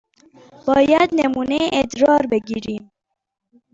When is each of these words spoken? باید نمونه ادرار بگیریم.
باید 0.67 1.09
نمونه 1.19 1.57
ادرار 1.81 2.23
بگیریم. 2.31 2.83